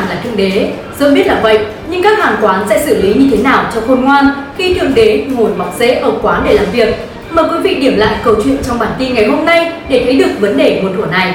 [0.00, 0.72] hàng là thượng đế.
[0.98, 1.58] Dẫu biết là vậy,
[1.90, 4.26] nhưng các hàng quán sẽ xử lý như thế nào cho khôn ngoan
[4.56, 6.94] khi thượng đế ngồi mọc rễ ở quán để làm việc?
[7.30, 10.16] Mời quý vị điểm lại câu chuyện trong bản tin ngày hôm nay để thấy
[10.16, 11.34] được vấn đề muôn thuở này.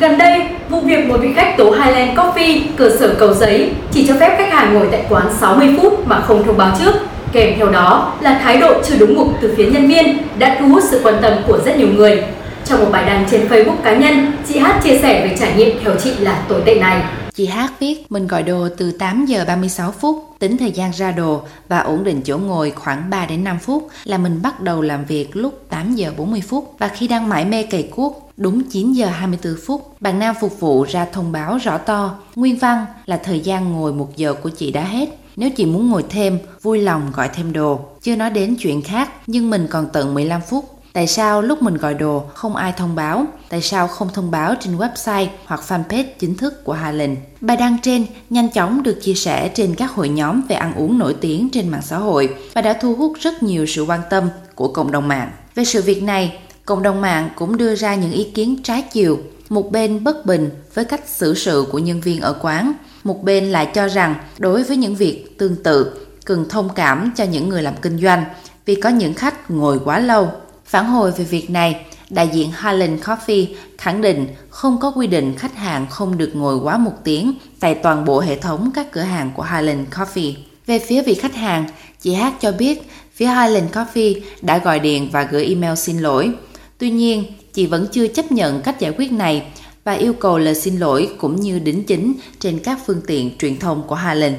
[0.00, 4.06] Gần đây, vụ việc một vị khách tố Highland Coffee, cơ sở cầu giấy, chỉ
[4.06, 6.92] cho phép khách hàng ngồi tại quán 60 phút mà không thông báo trước.
[7.32, 10.68] Kèm theo đó là thái độ chưa đúng mục từ phía nhân viên đã thu
[10.68, 12.22] hút sự quan tâm của rất nhiều người.
[12.64, 15.78] Trong một bài đăng trên Facebook cá nhân, chị Hát chia sẻ về trải nghiệm
[15.82, 17.02] theo chị là tồi tệ này.
[17.34, 21.12] Chị Hát viết mình gọi đồ từ 8 giờ 36 phút, tính thời gian ra
[21.12, 24.82] đồ và ổn định chỗ ngồi khoảng 3 đến 5 phút là mình bắt đầu
[24.82, 28.62] làm việc lúc 8 giờ 40 phút và khi đang mải mê cày cuốc đúng
[28.70, 32.86] 9 giờ 24 phút, bạn nam phục vụ ra thông báo rõ to, nguyên văn
[33.06, 35.08] là thời gian ngồi một giờ của chị đã hết.
[35.38, 37.80] Nếu chị muốn ngồi thêm, vui lòng gọi thêm đồ.
[38.02, 41.76] Chưa nói đến chuyện khác, nhưng mình còn tận 15 phút Tại sao lúc mình
[41.76, 43.26] gọi đồ không ai thông báo?
[43.48, 47.16] Tại sao không thông báo trên website hoặc fanpage chính thức của Hà Linh?
[47.40, 50.98] Bài đăng trên nhanh chóng được chia sẻ trên các hội nhóm về ăn uống
[50.98, 54.28] nổi tiếng trên mạng xã hội và đã thu hút rất nhiều sự quan tâm
[54.54, 55.30] của cộng đồng mạng.
[55.54, 59.18] Về sự việc này, cộng đồng mạng cũng đưa ra những ý kiến trái chiều.
[59.48, 62.72] Một bên bất bình với cách xử sự của nhân viên ở quán,
[63.04, 67.24] một bên lại cho rằng đối với những việc tương tự cần thông cảm cho
[67.24, 68.24] những người làm kinh doanh
[68.66, 70.30] vì có những khách ngồi quá lâu
[70.68, 73.46] Phản hồi về việc này, đại diện Highland Coffee
[73.78, 77.74] khẳng định không có quy định khách hàng không được ngồi quá một tiếng tại
[77.74, 80.34] toàn bộ hệ thống các cửa hàng của Highland Coffee.
[80.66, 81.64] Về phía vị khách hàng,
[82.00, 86.32] chị Hát cho biết phía Highland Coffee đã gọi điện và gửi email xin lỗi.
[86.78, 89.46] Tuy nhiên, chị vẫn chưa chấp nhận cách giải quyết này
[89.88, 93.58] và yêu cầu lời xin lỗi cũng như đính chính trên các phương tiện truyền
[93.58, 94.34] thông của Hà Linh.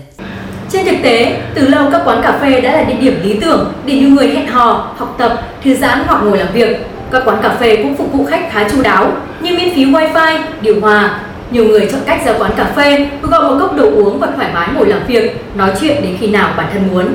[0.72, 3.74] Trên thực tế, từ lâu các quán cà phê đã là địa điểm lý tưởng
[3.86, 6.78] để nhiều người hẹn hò, học tập, thư giãn hoặc ngồi làm việc.
[7.12, 10.40] Các quán cà phê cũng phục vụ khách khá chu đáo, như miễn phí wifi,
[10.62, 11.20] điều hòa.
[11.52, 14.50] Nhiều người chọn cách ra quán cà phê, gọi một cốc đồ uống và thoải
[14.54, 17.06] mái ngồi làm việc, nói chuyện đến khi nào bản thân muốn.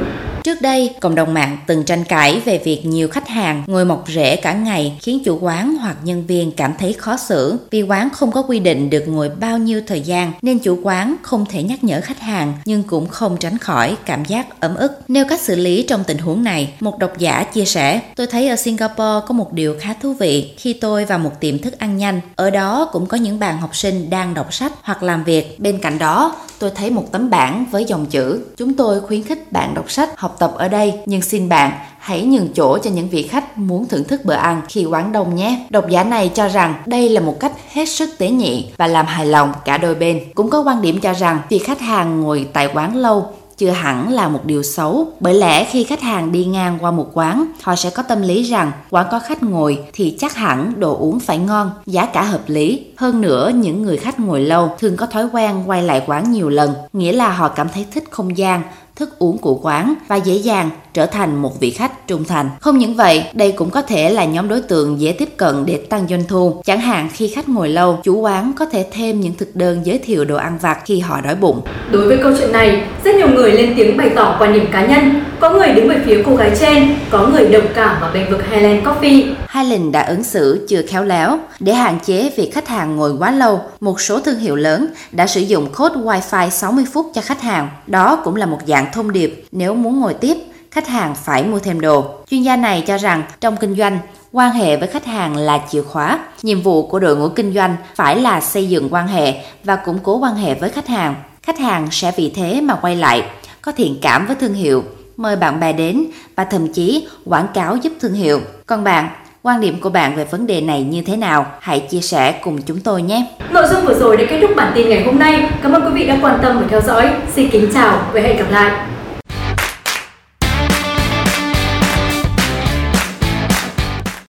[0.44, 4.04] Trước đây, cộng đồng mạng từng tranh cãi về việc nhiều khách hàng ngồi mọc
[4.08, 8.08] rễ cả ngày khiến chủ quán hoặc nhân viên cảm thấy khó xử vì quán
[8.10, 11.62] không có quy định được ngồi bao nhiêu thời gian nên chủ quán không thể
[11.62, 14.92] nhắc nhở khách hàng nhưng cũng không tránh khỏi cảm giác ấm ức.
[15.08, 18.48] Nêu cách xử lý trong tình huống này, một độc giả chia sẻ, tôi thấy
[18.48, 21.96] ở Singapore có một điều khá thú vị khi tôi vào một tiệm thức ăn
[21.96, 22.20] nhanh.
[22.36, 25.60] Ở đó cũng có những bạn học sinh đang đọc sách hoặc làm việc.
[25.60, 29.52] Bên cạnh đó, tôi thấy một tấm bảng với dòng chữ Chúng tôi khuyến khích
[29.52, 32.90] bạn đọc sách, học học tập ở đây, nhưng xin bạn hãy nhường chỗ cho
[32.90, 35.66] những vị khách muốn thưởng thức bữa ăn khi quán đông nhé.
[35.70, 39.06] Độc giả này cho rằng đây là một cách hết sức tế nhị và làm
[39.06, 40.20] hài lòng cả đôi bên.
[40.34, 44.12] Cũng có quan điểm cho rằng việc khách hàng ngồi tại quán lâu chưa hẳn
[44.12, 47.76] là một điều xấu bởi lẽ khi khách hàng đi ngang qua một quán họ
[47.76, 51.38] sẽ có tâm lý rằng quán có khách ngồi thì chắc hẳn đồ uống phải
[51.38, 55.26] ngon giá cả hợp lý hơn nữa những người khách ngồi lâu thường có thói
[55.32, 58.62] quen quay lại quán nhiều lần nghĩa là họ cảm thấy thích không gian
[58.96, 62.50] thức uống của quán và dễ dàng trở thành một vị khách trung thành.
[62.60, 65.76] Không những vậy, đây cũng có thể là nhóm đối tượng dễ tiếp cận để
[65.76, 66.62] tăng doanh thu.
[66.64, 69.98] Chẳng hạn khi khách ngồi lâu, chủ quán có thể thêm những thực đơn giới
[69.98, 71.60] thiệu đồ ăn vặt khi họ đói bụng.
[71.90, 74.86] Đối với câu chuyện này, rất nhiều người lên tiếng bày tỏ quan điểm cá
[74.86, 75.24] nhân.
[75.40, 78.40] Có người đứng về phía cô gái trên, có người đồng cảm và bênh vực
[78.50, 79.34] Highland Coffee.
[79.54, 81.38] Highland đã ứng xử chưa khéo léo.
[81.60, 85.26] Để hạn chế việc khách hàng ngồi quá lâu, một số thương hiệu lớn đã
[85.26, 87.68] sử dụng code Wi-Fi 60 phút cho khách hàng.
[87.86, 90.36] Đó cũng là một dạng thông điệp nếu muốn ngồi tiếp
[90.70, 92.04] khách hàng phải mua thêm đồ.
[92.30, 93.98] Chuyên gia này cho rằng trong kinh doanh,
[94.32, 96.18] quan hệ với khách hàng là chìa khóa.
[96.42, 99.34] Nhiệm vụ của đội ngũ kinh doanh phải là xây dựng quan hệ
[99.64, 101.14] và củng cố quan hệ với khách hàng.
[101.42, 103.22] Khách hàng sẽ vì thế mà quay lại,
[103.62, 104.84] có thiện cảm với thương hiệu,
[105.16, 106.04] mời bạn bè đến
[106.36, 108.40] và thậm chí quảng cáo giúp thương hiệu.
[108.66, 109.08] Còn bạn,
[109.42, 111.46] quan điểm của bạn về vấn đề này như thế nào?
[111.60, 113.26] Hãy chia sẻ cùng chúng tôi nhé.
[113.50, 115.50] Nội dung vừa rồi đã kết thúc bản tin ngày hôm nay.
[115.62, 117.10] Cảm ơn quý vị đã quan tâm và theo dõi.
[117.34, 118.93] Xin kính chào và hẹn gặp lại.